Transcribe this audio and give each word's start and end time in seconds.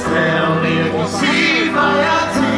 strēlnieki 0.00 1.08
sīvajā 1.18 2.18
cīņā. 2.38 2.54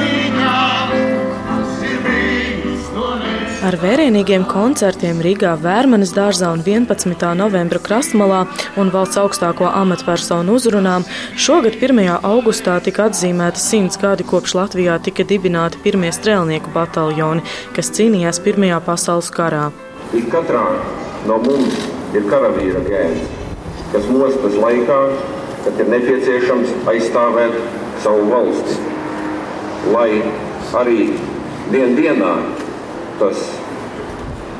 Ar 3.67 3.75
vērienīgiem 3.83 4.45
koncertiem 4.47 5.19
Rīgā, 5.25 5.57
Vērmanes 5.59 6.13
dārzā 6.15 6.53
un 6.55 6.61
11. 6.63 7.25
novembra 7.35 7.81
krastmalā 7.83 8.45
un 8.79 8.93
valsts 8.95 9.19
augstāko 9.19 9.67
amatpersonu 9.67 10.55
uzrunām 10.55 11.03
šogad 11.35 11.75
1. 11.81 11.99
augustā 12.29 12.77
tika 12.87 13.09
atzīmēta 13.11 13.59
simts 13.59 13.99
gadi 13.99 14.23
kopš 14.29 14.55
Latvijā 14.61 15.01
tika 15.03 15.27
dibināti 15.27 15.81
pirmie 15.83 16.13
strēlnieku 16.15 16.71
bataljoni, 16.77 17.43
kas 17.75 17.91
cīnījās 17.97 18.39
Pirmajā 18.45 18.79
pasaules 18.87 19.33
karā. 19.35 19.73
Ik 20.15 20.31
katrā 20.31 20.63
no 21.27 21.41
mums 21.43 21.81
ir 22.15 22.29
karavīra 22.31 22.85
gēns, 22.87 23.27
kas 23.91 24.07
mostas 24.15 24.55
laikā, 24.63 25.01
kad 25.67 25.81
ir 25.83 25.89
nepieciešams 25.91 26.75
aizstāvēt 26.87 27.57
savu 28.05 28.29
valsti. 28.31 28.77
Lai 29.91 30.11
arī 30.79 31.09
dien 31.73 31.97
dienā 31.99 32.33
tas 33.19 33.43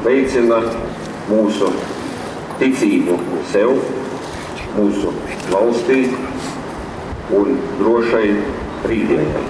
veicina 0.03 0.59
mūsu 1.31 1.71
ticību 2.59 3.21
sev, 3.53 3.79
mūsu 4.75 5.15
valstī 5.55 6.03
un 7.39 7.55
drošai 7.79 8.27
rītdienai 8.87 9.47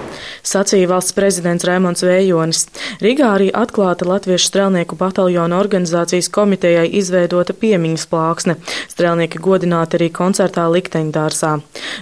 sacīja 0.47 0.89
valsts 0.91 1.15
prezidents 1.17 1.67
Raimons 1.67 2.05
Vējonis. 2.07 2.67
Rīgā 3.03 3.29
arī 3.37 3.49
atklāta 3.53 4.07
Latviešu 4.09 4.49
strēlnieku 4.49 4.97
bataljona 4.97 5.59
organizācijas 5.61 6.31
komitejai 6.33 6.87
izveidota 7.01 7.53
piemiņas 7.57 8.07
plāksne. 8.13 8.57
Strēlnieki 8.93 9.41
godināti 9.43 9.99
arī 9.99 10.09
koncertā 10.15 10.65
Likteņdārsā. 10.73 11.53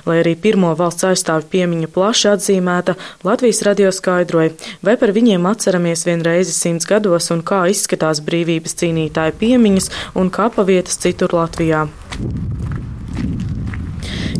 Lai 0.06 0.18
arī 0.22 0.36
pirmo 0.46 0.70
valsts 0.78 1.08
aizstāvi 1.10 1.50
piemiņa 1.56 1.90
plaši 1.94 2.30
atzīmēta, 2.34 2.96
Latvijas 3.26 3.64
radio 3.66 3.90
skaidroja, 3.94 4.54
vai 4.86 4.96
par 5.00 5.14
viņiem 5.16 5.50
atceramies 5.50 6.06
vienreizi 6.06 6.54
simts 6.54 6.86
gados 6.90 7.30
un 7.34 7.42
kā 7.46 7.64
izskatās 7.72 8.22
brīvības 8.24 8.78
cīnītāju 8.82 9.38
piemiņas 9.42 9.90
un 10.20 10.30
kapavietas 10.34 11.02
citur 11.02 11.34
Latvijā. 11.34 11.88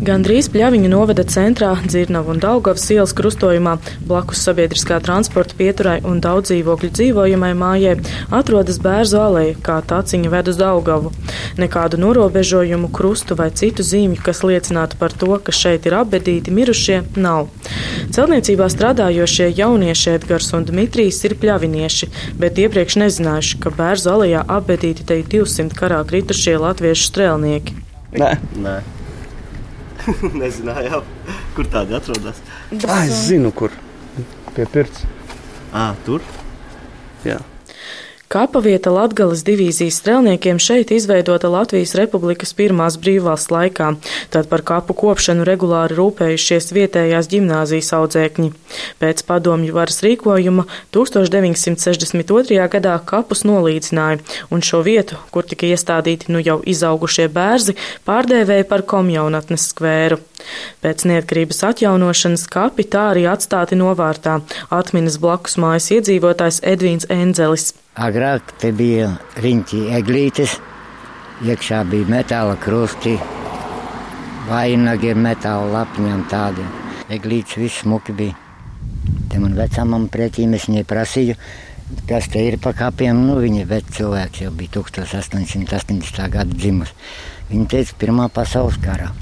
Gandrīz 0.05 0.51
Pļaviņa 0.53 0.89
novada 0.93 1.23
centrā, 1.25 1.71
Dzirnavu 1.81 2.35
un 2.35 2.41
Daugavas 2.43 2.83
ielas 2.93 3.15
krustojumā, 3.17 3.79
blakus 4.05 4.43
sabiedriskā 4.45 4.99
transporta 5.01 5.57
pieturai 5.57 5.95
un 6.05 6.19
daudz 6.21 6.51
dzīvokļu 6.51 6.91
dzīvojamai 6.99 7.53
mājai, 7.57 7.95
atrodas 8.35 8.81
bērzu 8.85 9.17
aleja, 9.23 9.55
kā 9.65 9.79
taciņa 9.81 10.33
ved 10.35 10.51
uz 10.53 10.59
Daugavu. 10.61 11.13
Nekādu 11.57 11.97
norobežojumu, 12.03 12.91
krustu 12.93 13.39
vai 13.39 13.49
citu 13.57 13.87
zīmju, 13.87 14.21
kas 14.27 14.43
liecinātu 14.45 14.99
par 15.01 15.15
to, 15.17 15.31
ka 15.41 15.55
šeit 15.57 15.89
ir 15.89 15.97
apbedīti 16.03 16.53
mirušie, 16.53 17.01
nav. 17.17 17.49
Celtniecībā 18.13 18.69
strādājošie 18.75 19.49
jaunieši 19.57 20.19
Edgars 20.19 20.51
un 20.59 20.67
Dmitrijs 20.69 21.23
ir 21.25 21.39
pļavinieši, 21.41 22.11
bet 22.43 22.61
iepriekš 22.61 22.99
nezinājuši, 23.07 23.63
ka 23.65 23.73
bērzu 23.79 24.13
alejā 24.19 24.45
apbedīti 24.59 25.09
te 25.09 25.23
ir 25.23 25.33
200 25.39 25.73
karā 25.79 26.03
kritušie 26.05 26.59
latviešu 26.61 27.09
strēlnieki. 27.09 27.81
Nē. 28.21 28.35
Nē. 28.61 28.83
Nezināju, 30.43 31.03
kur 31.57 31.69
tādi 31.73 31.97
atrodas. 31.97 32.41
Ah, 32.85 33.05
es 33.07 33.27
zinu, 33.31 33.53
kur. 33.57 33.73
Pie 34.55 34.67
pirts. 34.71 35.05
Ah, 35.75 35.95
tur? 36.07 36.23
Jā. 37.27 37.41
Kapavieta 38.35 38.91
Latgales 38.91 39.45
divīzijas 39.47 40.01
strelniekiem 40.01 40.59
šeit 40.59 40.91
izveidota 40.91 41.47
Latvijas 41.53 41.93
Republikas 41.95 42.51
pirmās 42.59 42.97
brīvvalsts 42.99 43.53
laikā, 43.55 43.93
tad 44.35 44.49
par 44.51 44.65
kapu 44.67 44.97
kopšanu 44.99 45.45
regulāri 45.47 45.95
rūpējušies 45.95 46.73
vietējās 46.75 47.29
ģimnāzijas 47.31 47.93
audzēkņi. 47.95 48.49
Pēc 48.99 49.23
padomju 49.29 49.77
varas 49.77 50.03
rīkojuma 50.03 50.65
1962. 50.97 52.59
gadā 52.73 52.97
kapus 53.07 53.45
nolīdzināja, 53.47 54.19
un 54.51 54.67
šo 54.67 54.83
vietu, 54.83 55.21
kur 55.31 55.47
tika 55.47 55.71
iestādīti 55.71 56.35
nu 56.35 56.43
jau 56.43 56.59
izaugušie 56.67 57.29
bērzi, 57.39 57.77
pārdēvēja 58.03 58.67
par 58.67 58.83
komjaunatnes 58.83 59.69
skvēru. 59.71 60.19
Pēc 60.83 61.07
neatkarības 61.07 61.63
atjaunošanas 61.71 62.49
kapi 62.51 62.91
tā 62.91 63.07
arī 63.15 63.29
atstāti 63.31 63.79
novārtā, 63.79 64.41
atminas 64.75 65.23
blakus 65.23 65.55
mājas 65.55 65.93
iedzīvotājs 65.95 66.65
Edvīns 66.75 67.07
Enzelis. 67.15 67.71
Agrāk 67.95 68.57
te 68.59 68.73
bija 68.75 69.13
riņķi 69.39 69.81
eglītes, 69.95 70.57
iekšā 71.47 71.85
bija 71.87 72.09
metāla 72.11 72.57
krusti, 72.59 73.13
vainagi 74.49 75.13
metāla 75.15 75.69
lapņam 75.77 76.25
tādi. 76.27 76.65
Eglītes 77.15 77.55
viss 77.61 77.85
smuki 77.85 78.17
bija. 78.19 78.35
Te 79.31 79.39
man 79.39 79.55
vecāmam 79.55 80.09
pretī 80.11 80.49
es 80.59 80.67
viņai 80.67 80.83
prasīju, 80.91 81.39
kas 82.11 82.27
te 82.35 82.43
ir 82.43 82.59
pa 82.59 82.75
kapiem. 82.75 83.23
Nu, 83.29 83.39
viņa 83.39 83.63
vec 83.71 83.95
cilvēks 83.95 84.43
jau 84.43 84.51
bija 84.51 84.75
1880. 84.81 86.29
gada 86.35 86.51
dzimus. 86.51 86.91
Viņa 87.53 87.71
teica, 87.77 87.99
Pirmā 88.03 88.27
pasaules 88.27 88.83
karā. 88.83 89.13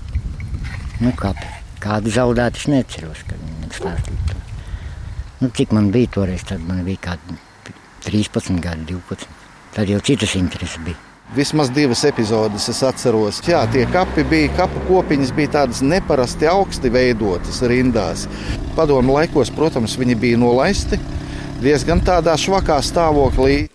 Nu, 1.04 1.12
kāpi. 1.12 1.44
Kādu 1.76 2.08
zaudētu 2.08 2.56
es 2.56 2.68
neceros, 2.72 3.24
kad 3.28 3.36
viņi 3.36 3.60
man 3.60 3.78
stāstīja 3.82 4.32
to. 4.32 4.42
Nu, 5.44 5.52
cik 5.52 5.76
man 5.76 5.92
bija 5.92 6.16
toreiz, 6.16 6.48
tad 6.48 6.64
man 6.64 6.86
bija 6.88 7.10
kādi 7.10 7.42
13 8.06 8.60
gadi, 8.62 8.92
12. 8.92 9.26
Tad 9.72 9.88
jau 9.88 10.00
citas 10.04 10.36
intereses 10.36 10.78
bija. 10.84 10.98
Vismaz 11.32 11.70
divas 11.72 12.02
epizodes 12.04 12.66
es 12.68 12.82
atceros. 12.84 13.38
Jā, 13.48 13.62
tie 13.72 13.86
kapi 13.88 14.24
bija, 14.28 14.50
kapu 14.58 14.82
kopiņas 14.90 15.32
bija 15.32 15.54
tādas 15.54 15.80
neparasti 15.80 16.50
augsti 16.50 16.92
veidotas 16.92 17.62
rindās. 17.64 18.26
Padomu 18.76 19.16
laikos, 19.16 19.52
protams, 19.56 19.96
viņi 19.96 20.18
bija 20.20 20.40
nolaisti 20.42 21.00
diezgan 21.62 22.02
tādā 22.04 22.34
švakā 22.38 22.78
stāvoklī. 22.84 23.68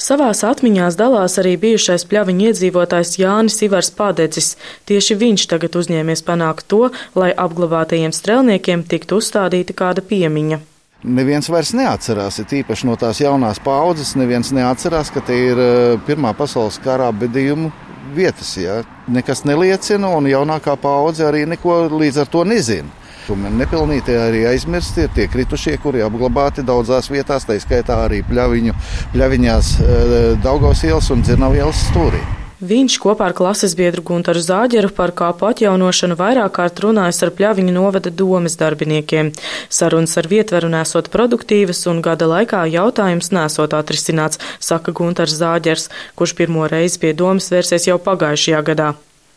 Savās 0.00 0.42
atmiņās 0.46 0.98
dalās 0.98 1.38
arī 1.40 1.54
bijušais 1.60 2.04
pļaviņa 2.10 2.50
iedzīvotājs 2.50 3.16
Jānis 3.20 3.60
Ivars 3.66 3.92
Padedzis. 3.96 4.54
Tieši 4.88 5.16
viņš 5.18 5.46
tagad 5.54 5.78
uzņēmies 5.78 6.24
panākt 6.26 6.68
to, 6.70 6.90
lai 7.18 7.32
apglabātajiem 7.32 8.14
strēlniekiem 8.14 8.84
tiktu 8.88 9.22
uzstādīta 9.22 9.76
kāda 9.78 10.04
piemiņa. 10.04 10.60
Neviens 11.02 11.48
vairs 11.50 11.72
neatcerās, 11.74 12.36
ir 12.38 12.52
īpaši 12.60 12.86
no 12.86 12.94
tās 12.94 13.18
jaunās 13.18 13.58
paudzes. 13.62 14.14
Neviens 14.14 14.52
neatcerās, 14.54 15.10
ka 15.10 15.22
te 15.26 15.34
ir 15.34 15.58
eh, 15.58 15.94
Pirmā 16.06 16.30
pasaules 16.38 16.78
kara 16.82 17.08
bedījumu 17.10 17.72
vietas. 18.14 18.52
Ja? 18.60 18.82
Nekas 19.10 19.42
neliecina, 19.48 20.12
un 20.14 20.28
jaunākā 20.30 20.76
paudze 20.78 21.26
arī 21.26 21.42
neko 21.50 21.88
līdz 21.90 22.22
ar 22.22 22.30
to 22.30 22.44
nezina. 22.46 23.00
Nepilnītie 23.32 24.14
arī 24.18 24.44
aizmirsti 24.50 25.06
ir 25.06 25.12
tie 25.14 25.26
kritušie, 25.30 25.76
kuri 25.82 26.02
apglabāti 26.02 26.62
daudzās 26.66 27.10
vietās, 27.10 27.46
tā 27.46 27.58
skaitā 27.62 28.00
arī 28.06 28.22
pļaviņu, 28.26 28.76
pļaviņās 29.16 29.72
eh, 29.80 30.14
Daugavas 30.44 30.86
ielas 30.86 31.10
un 31.10 31.26
Dzirnavu 31.26 31.58
ielas 31.58 31.82
stūrī. 31.90 32.22
Viņš 32.62 32.94
kopā 33.02 33.26
ar 33.26 33.32
klases 33.34 33.72
biedru 33.74 34.04
Guntaru 34.06 34.38
Zāģeru 34.38 34.92
par 34.94 35.10
kāpu 35.18 35.48
atjaunošanu 35.48 36.14
vairāk 36.14 36.52
kārt 36.54 36.78
runājis 36.84 37.18
ar 37.26 37.32
pļaviņu 37.34 37.72
novada 37.74 38.10
domas 38.20 38.54
darbiniekiem. 38.60 39.32
Sarunas 39.66 40.12
ar 40.20 40.28
vietveru 40.30 40.68
nesot 40.70 41.08
produktīvas 41.10 41.80
un 41.90 41.98
gada 42.06 42.28
laikā 42.30 42.60
jautājums 42.70 43.32
nesot 43.34 43.74
atrisināts, 43.74 44.38
saka 44.62 44.94
Guntars 44.94 45.34
Zāģers, 45.40 45.88
kurš 46.14 46.36
pirmo 46.38 46.68
reizi 46.70 47.00
pie 47.02 47.10
domas 47.18 47.50
vērsies 47.50 47.88
jau 47.88 47.96
pagājušajā 48.04 48.60
gadā. 48.68 48.92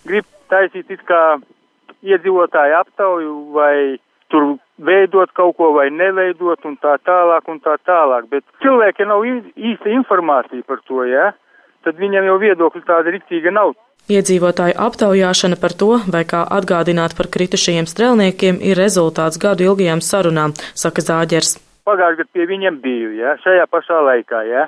Grib 0.06 0.28
taisīt 0.54 0.94
it 0.94 1.02
kā 1.10 1.22
iedzīvotāju 2.06 2.78
aptauju 2.84 3.34
vai 3.56 3.98
tur 4.30 4.60
veidot 4.78 5.34
kaut 5.34 5.58
ko 5.58 5.72
vai 5.74 5.88
neveidot 5.90 6.62
un 6.70 6.78
tā 6.78 6.94
tālāk 7.02 7.50
un 7.50 7.58
tā 7.66 7.74
tālāk, 7.90 8.30
bet 8.30 8.46
cilvēkiem 8.62 9.10
nav 9.10 9.26
īsta 9.26 9.90
informācija 9.98 10.62
par 10.70 10.86
to, 10.86 11.02
jā, 11.10 11.32
ja? 11.32 11.34
Tad 11.86 12.00
viņam 12.02 12.30
jau 12.30 12.38
viedokļi 12.42 12.86
tāda 12.88 13.14
riktīga 13.16 13.54
nav. 13.56 13.76
Iedzīvotāju 14.06 14.78
aptaujāšana 14.86 15.58
par 15.58 15.74
to, 15.74 15.96
vai 16.14 16.22
kā 16.30 16.44
atgādināt 16.58 17.16
par 17.18 17.30
kritušajiem 17.34 17.88
strēlniekiem, 17.90 18.60
ir 18.62 18.78
rezultāts 18.78 19.40
gadu 19.42 19.66
ilgajām 19.66 20.04
sarunām, 20.06 20.54
saka 20.78 21.02
Zāģers. 21.02 21.56
Pagājušajā 21.90 22.20
gadā 22.20 22.34
pie 22.34 22.46
viņiem 22.50 22.78
biju, 22.84 23.16
ja, 23.18 23.34
šajā 23.42 23.66
pašā 23.70 24.02
laikā, 24.10 24.44
ja, 24.50 24.68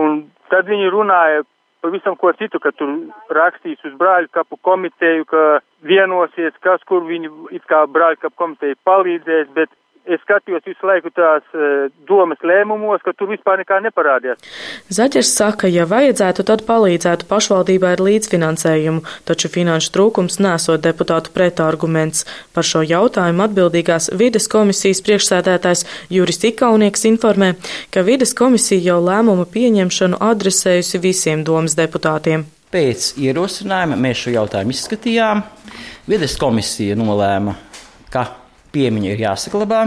un 0.00 0.26
tad 0.52 0.68
viņi 0.68 0.90
runāja 0.92 1.46
pavisam 1.80 2.16
ko 2.16 2.32
citu, 2.36 2.60
ka 2.60 2.72
tur 2.76 2.92
rakstīs 3.32 3.80
uz 3.86 3.94
brāļu 3.98 4.28
kapu 4.34 4.58
komiteju, 4.68 5.24
ka 5.30 5.42
vienosies, 5.86 6.56
kas 6.64 6.82
kur 6.88 7.04
viņi 7.08 7.30
it 7.56 7.64
kā 7.70 7.84
brāļu 7.88 8.20
kapu 8.24 8.36
komiteja 8.42 8.78
palīdzēs, 8.88 9.52
bet 9.54 9.72
es 10.08 10.20
skatījos 10.24 10.64
visu 10.66 10.88
laiku 10.88 11.12
tās 11.14 11.44
uh, 11.54 11.88
domas 12.08 12.40
lēmumos, 12.46 13.02
ka 13.04 13.12
tur 13.16 13.30
vispār 13.32 13.60
nekā 13.62 13.80
neparādījās. 13.84 14.40
Zaķers 14.94 15.32
saka, 15.40 15.70
ja 15.70 15.86
vajadzētu, 15.88 16.44
tad 16.48 16.64
palīdzētu 16.68 17.28
pašvaldībai 17.30 17.94
ar 17.96 18.02
līdzfinansējumu, 18.06 19.04
taču 19.28 19.52
finanšu 19.52 19.92
trūkums 19.94 20.40
nesot 20.44 20.82
deputātu 20.84 21.32
pretarguments. 21.34 22.24
Par 22.56 22.66
šo 22.66 22.82
jautājumu 22.86 23.44
atbildīgās 23.46 24.10
vides 24.18 24.48
komisijas 24.50 25.02
priekšsēdētājs 25.06 25.84
Juris 26.14 26.42
Ikaunieks 26.50 27.06
informē, 27.10 27.54
ka 27.94 28.04
vides 28.06 28.34
komisija 28.38 28.92
jau 28.92 29.00
lēmumu 29.04 29.46
pieņemšanu 29.52 30.20
adresējusi 30.30 31.02
visiem 31.04 31.44
domas 31.46 31.76
deputātiem. 31.78 32.48
Pēc 32.72 33.14
ierosinājuma 33.16 33.96
mēs 33.96 34.26
šo 34.26 34.34
jautājumu 34.34 34.74
izskatījām. 34.76 35.40
Vides 36.08 36.36
komisija 36.40 36.96
nolēma, 36.96 37.54
ka 38.12 38.26
piemiņa 38.74 39.12
ir 39.12 39.22
jāsaglabā, 39.26 39.82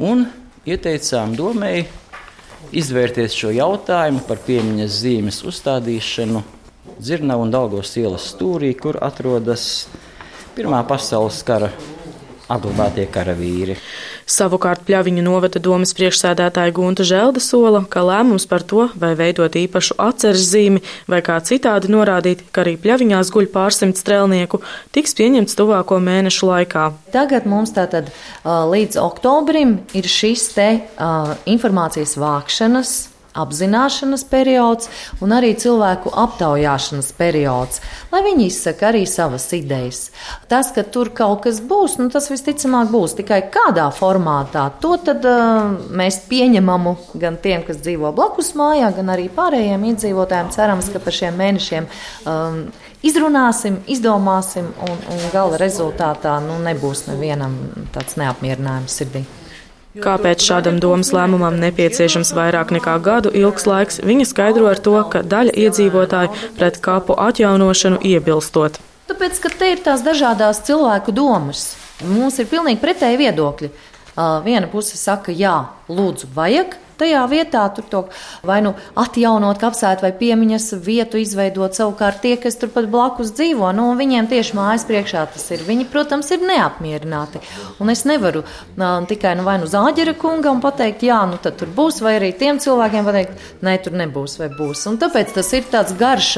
un 0.00 0.24
ieteicām 0.68 1.34
domēji 1.38 1.86
izvērties 2.76 3.34
šo 3.36 3.50
jautājumu 3.54 4.22
par 4.28 4.40
piemiņas 4.46 5.00
zīmes 5.02 5.42
uzstādīšanu 5.48 6.42
Dzirnavu 7.00 7.46
un 7.46 7.52
Daugos 7.52 7.94
ielas 7.96 8.26
stūrī, 8.34 8.74
kur 8.76 8.98
atrodas 9.04 9.86
Pirmā 10.50 10.80
pasaules 10.84 11.38
kara 11.46 11.70
apglabātie 12.50 13.06
karavīri. 13.10 13.76
Savukārt 14.30 14.84
Pļaviņu 14.86 15.24
novada 15.26 15.62
domas 15.62 15.94
priekšsēdētāja 15.98 16.74
Gunta 16.74 17.06
Želda 17.06 17.42
sola, 17.42 17.82
ka 17.90 18.04
lēmums 18.06 18.46
par 18.50 18.62
to, 18.66 18.88
vai 18.98 19.12
veidot 19.18 19.56
īpašu 19.58 19.96
atceres 19.98 20.46
zīmi 20.52 20.82
vai 21.10 21.22
kā 21.26 21.38
citādi 21.46 21.90
norādīt, 21.90 22.46
ka 22.54 22.64
arī 22.64 22.76
Pļaviņās 22.80 23.32
guļ 23.34 23.50
pārsimt 23.54 23.98
strēlnieku, 23.98 24.62
tiks 24.94 25.16
pieņemts 25.18 25.58
tuvāko 25.58 25.98
mēnešu 26.02 26.50
laikā. 26.50 26.86
Tagad 27.14 27.46
mums 27.50 27.74
tātad 27.76 28.12
līdz 28.44 29.00
oktobrim 29.02 29.80
ir 29.98 30.10
šis 30.10 30.50
te 30.54 30.68
informācijas 31.50 32.18
vākšanas 32.20 33.09
apzināšanas 33.38 34.24
periods 34.30 34.90
un 35.22 35.34
arī 35.36 35.52
cilvēku 35.58 36.10
aptaujāšanas 36.22 37.12
periods, 37.18 37.80
lai 38.10 38.22
viņi 38.26 38.46
izsaka 38.50 38.88
arī 38.90 39.04
savas 39.06 39.46
idejas. 39.56 40.02
Tas, 40.50 40.72
ka 40.74 40.82
tur 40.82 41.12
kaut 41.14 41.44
kas 41.46 41.60
būs, 41.62 41.98
nu, 42.00 42.08
tas 42.10 42.30
visticamāk 42.32 42.90
būs 42.90 43.16
tikai 43.20 43.42
kādā 43.52 43.86
formātā. 43.94 44.66
To 44.82 44.96
tad 44.98 45.26
uh, 45.28 45.70
mēs 45.94 46.22
pieņemamu 46.30 46.96
gan 47.22 47.38
tiem, 47.42 47.64
kas 47.66 47.82
dzīvo 47.84 48.12
blakus 48.16 48.54
mājā, 48.58 48.90
gan 48.96 49.14
arī 49.14 49.28
pārējiem 49.34 49.88
iedzīvotājiem. 49.92 50.54
Cerams, 50.54 50.90
ka 50.92 51.02
par 51.02 51.14
šiem 51.14 51.38
mēnešiem 51.38 51.86
um, 52.26 52.62
izrunāsim, 53.06 53.80
izdomāsim 53.90 54.72
un, 54.88 55.04
un 55.12 55.28
gala 55.34 55.60
rezultātā 55.60 56.38
nu, 56.44 56.58
nebūs 56.64 57.06
nevienam 57.10 57.56
tāds 57.94 58.18
neapmierinājums 58.20 58.98
sirdī. 59.00 59.24
Kāpēc 59.98 60.44
šādam 60.46 60.76
domas 60.78 61.08
lēmumam 61.10 61.56
nepieciešams 61.58 62.30
vairāk 62.36 62.68
nekā 62.76 62.92
gadu 63.02 63.32
ilgs 63.34 63.66
laiks, 63.66 63.98
viņa 64.06 64.26
skaidro 64.30 64.68
ar 64.70 64.78
to, 64.78 64.94
ka 65.10 65.24
daļa 65.26 65.56
iedzīvotāju 65.64 66.54
pret 66.60 66.78
kapu 66.84 67.16
atjaunošanu 67.18 67.98
iebilstot. 68.06 68.78
Tāpēc, 69.10 69.40
ka 69.42 69.50
te 69.50 69.72
ir 69.74 69.82
tās 69.82 70.04
dažādas 70.06 70.62
cilvēku 70.68 71.10
domas. 71.10 71.72
Mums 72.06 72.38
ir 72.38 72.46
pilnīgi 72.46 72.78
pretēji 72.78 73.18
viedokļi. 73.18 73.72
Viena 74.16 74.66
puse 74.70 74.98
saka, 74.98 75.32
jā, 75.32 75.56
lūdzu, 75.88 76.30
vajag, 76.34 76.74
tajā 77.00 77.22
vietā 77.30 77.62
tur 77.74 77.86
to 77.90 78.00
vai 78.46 78.58
nu 78.64 78.74
atjaunot 78.98 79.60
kapsētu 79.60 80.04
vai 80.04 80.10
piemiņas 80.16 80.66
vietu 80.84 81.20
izveidot. 81.20 81.76
Savukārt 81.76 82.20
tie, 82.24 82.34
kas 82.40 82.58
turpat 82.60 82.90
blakus 82.92 83.32
dzīvo, 83.36 83.70
nu, 83.76 83.90
viņiem 83.98 84.28
tieši 84.30 84.56
mājas 84.58 84.86
priekšā 84.88 85.24
tas 85.34 85.46
ir. 85.54 85.64
Viņi, 85.68 85.88
protams, 85.92 86.30
ir 86.34 86.44
neapmierināti. 86.44 87.42
Un 87.80 87.92
es 87.94 88.04
nevaru 88.08 88.44
uh, 88.44 88.84
tikai 89.08 89.36
nu, 89.38 89.46
vai 89.48 89.56
nu 89.62 89.70
zāģera 89.70 90.16
kungam 90.20 90.62
pateikt, 90.64 91.06
jā, 91.08 91.22
nu 91.30 91.40
tad 91.42 91.58
tur 91.60 91.72
būs, 91.76 92.02
vai 92.04 92.18
arī 92.18 92.34
tiem 92.36 92.60
cilvēkiem 92.62 93.08
pateikt, 93.08 93.48
nē, 93.64 93.78
tur 93.84 93.96
nebūs 94.02 94.36
vai 94.42 94.52
būs. 94.52 94.86
Un 94.90 95.00
tāpēc 95.00 95.34
tas 95.38 95.54
ir 95.56 95.68
tāds 95.72 95.96
garš 96.00 96.36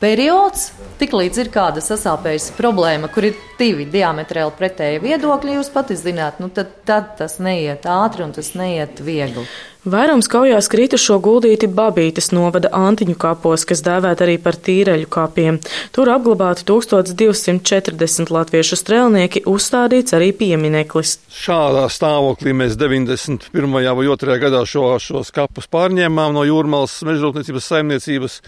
periods, 0.00 0.70
tiklīdz 1.00 1.40
ir 1.44 1.52
kāda 1.54 1.82
sasāpējusi 1.84 2.56
problēma, 2.58 3.10
kur 3.12 3.28
ir 3.30 3.38
divi 3.60 3.86
diametrāli 3.90 4.54
pretēji 4.58 5.02
viedokļi, 5.04 5.56
jūs 5.58 5.72
pati 5.74 5.96
zināt, 6.00 6.40
nu 6.42 6.50
tad, 6.52 6.74
tad 6.88 7.16
tas 7.20 7.38
neiet 7.42 7.88
ātri 7.90 8.26
un 8.26 8.36
tas 8.36 8.52
neiet 8.58 9.00
viegli. 9.04 9.46
Vairums 9.86 10.26
kaujās 10.26 10.66
kritušo 10.66 11.20
guldīti 11.22 11.68
Babītes 11.70 12.32
novada 12.34 12.72
Antiņu 12.74 13.14
kapos, 13.22 13.62
kas 13.70 13.84
dēvēt 13.86 14.24
arī 14.24 14.32
par 14.42 14.56
tīreļu 14.58 15.06
kapiem. 15.14 15.60
Tur 15.94 16.10
apglabāti 16.10 16.64
1240 16.66 18.32
latviešu 18.34 18.78
strēlnieki, 18.80 19.44
uzstādīts 19.46 20.16
arī 20.18 20.32
piemineklis. 20.40 21.20
Šādā 21.30 21.84
stāvoklī 21.94 22.56
mēs 22.64 22.74
91. 22.80 23.46
vai 23.70 24.08
2. 24.10 24.40
gadā 24.42 24.64
šo, 24.66 24.88
šos 24.98 25.30
kapus 25.36 25.70
pārņēmām 25.70 26.34
no 26.34 26.42
jūrmālas 26.48 26.98
mežrūpniecības 27.06 27.70
saimniecības. 27.70 28.40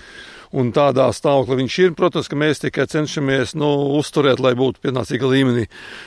Un 0.49 0.71
tādā 0.73 1.11
stāvoklī 1.13 1.59
viņš 1.61 1.75
ir. 1.83 1.95
Protams, 1.97 2.29
ka 2.31 2.37
mēs 2.39 2.63
tikai 2.63 2.87
cenšamies 2.89 3.53
nu, 3.59 3.69
uzturēt, 3.99 4.41
lai 4.41 4.55
būtu 4.57 4.81
pienācīga 4.87 5.29
līmenī. 5.29 5.67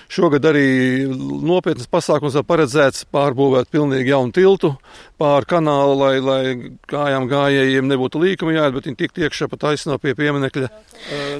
Šogad 0.10 0.48
arī 0.50 0.66
nopietnas 1.06 1.90
pasākums 1.92 2.38
ir 2.38 2.48
paredzēts 2.50 3.06
pārbūvēt 3.14 3.70
pilnīgi 3.74 4.14
jaunu 4.16 4.34
tiltu 4.34 4.74
pāri 5.22 5.50
kanālu, 5.54 5.98
lai, 6.00 6.14
lai 6.24 6.42
kājām 6.90 7.28
gājējiem 7.30 7.90
nebūtu 7.92 8.22
līkumi 8.22 8.58
jāiet, 8.58 8.76
bet 8.76 8.90
viņi 8.90 9.00
tiktu 9.04 9.26
iekšā 9.28 9.48
pa 9.52 9.60
taisno 9.62 9.98
pie 10.02 10.16
pieminekļa. 10.18 10.70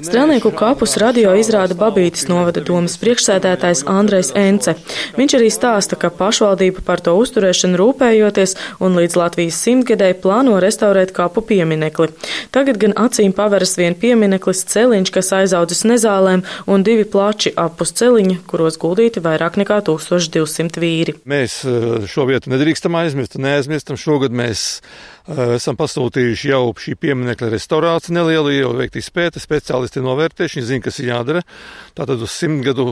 Strēlnieku 0.02 0.50
kapus 0.58 0.96
radio 0.98 1.34
izrāda 1.38 1.76
Babītis 1.78 2.26
novada 2.30 2.62
domas 2.66 2.96
priekšsēdētājs 3.02 3.84
Andrejs 3.90 4.32
Ence. 4.38 4.74
Viņš 5.18 5.36
arī 5.38 5.50
stāsta, 5.54 5.98
ka 5.98 6.10
pašvaldība 6.14 6.82
par 6.86 7.02
to 7.04 7.14
uzturēšanu 7.20 7.78
rūpējoties 7.78 8.56
un 8.82 8.98
līdz 8.98 9.18
Latvijas 9.20 9.60
simtgadēji 9.62 10.18
plāno 10.24 10.58
restaurēt 10.62 11.14
kapu 11.16 11.44
pieminekli. 11.46 12.10
Tagad 12.54 12.80
gan 12.82 12.96
acīm 12.98 13.34
paveras 13.36 13.76
vien 13.78 13.96
piemineklis 13.98 14.64
celiņš, 14.72 15.12
kas 15.14 15.32
aizaudzis 15.38 15.84
nezālēm, 15.88 16.44
un 16.66 16.86
divi 16.86 17.06
plači 17.08 17.54
apus 17.58 17.94
celiņa, 17.98 18.40
kuros 18.50 18.78
guldīti 18.82 19.22
vairāk 19.22 19.58
nekā 19.62 19.80
1200 19.86 20.82
vīri. 20.82 21.16
Mēs 21.28 21.60
eh, 21.68 22.08
šo 22.10 22.26
vietu 22.30 22.52
nedrīkstam 22.52 22.98
aizmirst, 22.98 23.38
neaizmirstam. 23.72 24.00
Šogad 24.00 24.34
mēs 24.36 24.66
uh, 24.80 25.54
esam 25.56 25.76
pasūtījuši 25.78 26.50
jau 26.50 26.72
šī 26.78 26.94
pieminekļa 26.98 27.50
restaurāciju 27.52 28.14
nelielu, 28.16 28.52
jau 28.56 28.72
veikt 28.78 28.98
izpēti, 28.98 29.42
speciālisti 29.42 30.02
novērtējuši, 30.02 30.58
viņi 30.58 30.68
zina, 30.68 30.84
kas 30.84 30.98
ir 31.00 31.10
jādara. 31.12 31.42
Tātad 31.96 32.22
uz 32.22 32.32
simt 32.34 32.64
gadu 32.66 32.90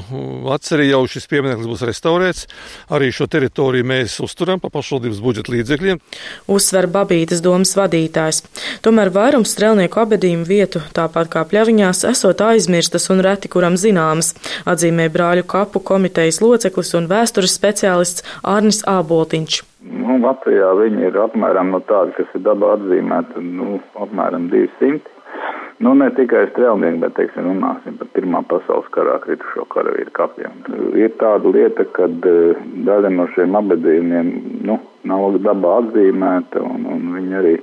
atcerī 0.54 0.90
jau 0.90 1.02
šis 1.10 1.26
piemineklis 1.30 1.70
būs 1.70 1.84
restaurēts. 1.88 2.46
Arī 2.94 3.10
šo 3.14 3.26
teritoriju 3.30 3.86
mēs 3.90 4.18
uzturam 4.22 4.62
pa 4.62 4.70
pašvaldības 4.72 5.22
budžeta 5.24 5.54
līdzekļiem. 5.54 6.02
Uzsver 6.50 6.88
Babītas 6.90 7.42
domas 7.44 7.74
vadītājs. 7.78 8.42
Tomēr 8.84 9.12
vairums 9.14 9.54
strēlnieku 9.56 10.02
abedījumu 10.04 10.46
vietu, 10.46 10.84
tāpat 10.96 11.32
kā 11.32 11.44
pļaviņās, 11.50 12.04
esot 12.12 12.44
aizmirstas 12.46 13.10
un 13.12 13.24
reti 13.26 13.50
kuram 13.52 13.78
zināmas, 13.80 14.34
atzīmē 14.70 15.10
brāļu 15.12 15.48
kapu 15.50 15.82
komitejas 15.82 16.42
loceklis 16.44 16.94
un 16.98 17.10
vēstures 17.10 17.58
speciālists 17.58 18.26
Arnis 18.46 18.84
Āboltiņš. 18.88 19.69
Nu, 19.80 20.18
Latvijā 20.20 20.74
viņi 20.76 21.06
ir 21.08 21.16
apmēram 21.22 21.70
no 21.72 21.80
tādi, 21.88 22.12
kas 22.18 22.28
ir 22.36 22.44
dabā 22.44 22.74
atzīmēti, 22.76 23.40
nu, 23.56 23.78
apmēram 23.96 24.50
200. 24.52 25.16
Nu, 25.80 25.94
ne 25.96 26.10
tikai 26.12 26.42
strēlnieki, 26.50 26.98
bet, 27.00 27.14
teiksim, 27.16 27.46
runāsim 27.48 27.96
par 27.96 28.10
Pirmā 28.12 28.42
pasaules 28.50 28.90
karā 28.92 29.14
kritušo 29.22 29.64
karavīru 29.72 30.12
kapiem. 30.18 30.58
Ir 31.00 31.14
tāda 31.22 31.52
lieta, 31.54 31.86
ka 31.96 32.10
uh, 32.10 32.60
daļa 32.88 33.12
no 33.14 33.24
šiem 33.32 33.56
abedījumiem, 33.56 34.28
nu, 34.68 34.76
nav 35.08 35.38
dabā 35.40 35.78
atzīmēta, 35.80 36.60
un, 36.60 36.84
un 36.84 37.08
viņi 37.16 37.38
arī 37.40 37.54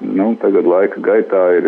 Nu, 0.00 0.34
tagad 0.36 0.66
laika 0.68 1.00
gaitā 1.00 1.42
ir 1.56 1.66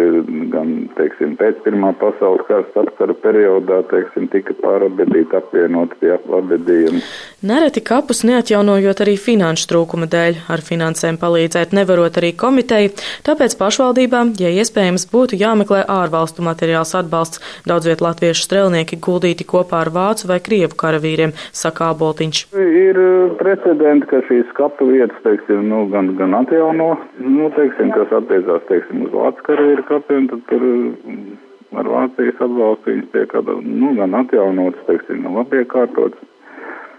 gan, 0.52 0.72
teiksim, 0.98 1.32
pēc 1.40 1.62
Pirmā 1.64 1.94
pasaules 1.96 2.44
kara 2.44 2.66
starpkara 2.68 3.14
periodā, 3.22 3.78
teiksim, 3.88 4.26
tika 4.28 4.52
pārabedīti 4.60 5.36
apvienot 5.38 5.94
pie 6.00 6.10
apabedījuma. 6.12 7.00
Nereti 7.48 7.80
kapus 7.88 8.20
neatjaunojot 8.28 9.00
arī 9.00 9.14
finanšu 9.16 9.70
trūkuma 9.70 10.10
dēļ, 10.12 10.42
ar 10.52 10.64
finansēm 10.64 11.16
palīdzēt 11.22 11.72
nevarot 11.78 12.20
arī 12.20 12.34
komiteju, 12.36 12.92
tāpēc 13.24 13.56
pašvaldībām, 13.62 14.34
ja 14.42 14.52
iespējams, 14.60 15.08
būtu 15.08 15.40
jāmeklē 15.40 15.86
ārvalstu 15.88 16.44
materiāls 16.44 16.92
atbalsts. 17.00 17.40
Daudz 17.64 17.88
viet 17.88 18.04
latviešu 18.04 18.44
strelnieki 18.44 19.00
guldīti 19.08 19.48
kopā 19.48 19.86
ar 19.86 19.92
vācu 19.94 20.28
vai 20.28 20.40
krievu 20.44 20.76
karavīriem, 20.76 21.32
saka 21.56 21.94
Boltiņš. 21.96 22.44
Ir 22.58 23.00
uh, 23.00 23.32
precedenti, 23.40 24.10
ka 24.12 24.20
šīs 24.28 24.52
kapu 24.58 24.92
vietas, 24.92 25.16
teiksim, 25.24 25.64
nu, 25.72 25.86
gan, 25.94 26.12
gan 26.20 26.36
atjauno, 26.42 26.92
nu, 27.24 27.48
teiksim, 27.56 27.94
kas 27.96 28.17
attiecās, 28.20 28.64
teiksim, 28.70 29.04
uz 29.06 29.14
Vācu 29.14 29.44
karavīru 29.46 29.84
kapiem, 29.88 30.26
tad 30.30 30.42
tur 30.50 30.64
mm, 30.64 31.36
ar 31.76 31.90
Vācijas 31.92 32.42
atbalstu 32.46 32.92
viņas 32.92 33.12
tiek 33.14 33.36
nu, 33.66 33.92
gan 33.98 34.16
atjaunotas, 34.22 34.84
teiksim, 34.88 35.22
gan 35.26 35.38
labiekārtotas. 35.42 36.34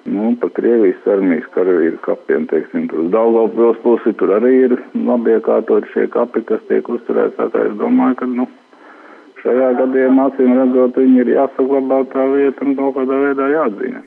Nu, 0.10 0.32
pa 0.42 0.48
Krievijas 0.56 1.08
armijas 1.12 1.46
karavīru 1.54 2.00
kapiem, 2.06 2.48
teiksim, 2.50 2.88
tur 2.90 3.04
uz 3.04 3.12
Daugavpils 3.14 3.82
pusi, 3.84 4.14
tur 4.18 4.32
arī 4.38 4.54
ir 4.70 4.78
labiekārtot 4.96 5.86
šie 5.94 6.08
kapi, 6.14 6.46
kas 6.50 6.64
tiek 6.70 6.88
uzturēts. 6.90 7.38
Tā 7.38 7.66
es 7.68 7.76
domāju, 7.78 8.16
ka, 8.22 8.30
nu, 8.32 8.48
šajā 9.44 9.74
gadījumā, 9.82 10.30
acīm 10.32 10.56
redzot, 10.58 10.98
viņi 11.04 11.22
ir 11.24 11.34
jāsaglabā 11.36 12.00
tā 12.14 12.26
vieta 12.32 12.66
un 12.66 12.78
kaut 12.80 12.96
kādā 12.98 13.20
veidā 13.26 13.50
jāatzīmē. 13.54 14.02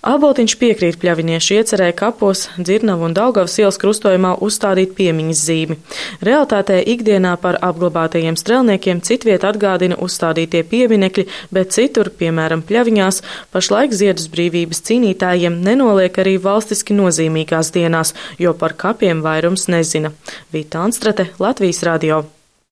Āboltiņš 0.00 0.54
piekrīt 0.56 0.96
pļaviniešu 0.96 1.58
iecerēja 1.58 1.92
kapos, 1.98 2.46
dzirnavu 2.56 3.04
un 3.04 3.12
Daugavas 3.16 3.58
ielas 3.60 3.76
krustojumā 3.82 4.30
uzstādīt 4.46 4.94
piemiņas 4.96 5.42
zīmi. 5.44 5.76
Realtātē 6.24 6.78
ikdienā 6.94 7.34
par 7.42 7.58
apglabātajiem 7.68 8.38
strelniekiem 8.40 9.04
citviet 9.04 9.44
atgādina 9.44 10.00
uzstādītie 10.00 10.64
pieminekļi, 10.72 11.26
bet 11.52 11.76
citur, 11.76 12.08
piemēram, 12.16 12.64
pļaviņās, 12.64 13.20
pašlaik 13.52 13.92
ziedus 13.92 14.32
brīvības 14.32 14.80
cīnītājiem 14.88 15.60
nenoliek 15.68 16.24
arī 16.24 16.38
valstiski 16.40 16.96
nozīmīgās 16.96 17.76
dienās, 17.76 18.16
jo 18.40 18.56
par 18.56 18.78
kapiem 18.80 19.20
vairums 19.20 19.68
nezina. 19.68 20.16
Vīta 20.48 20.80
Anstrate, 20.88 21.28
Latvijas 21.36 21.84
radio. 21.84 22.24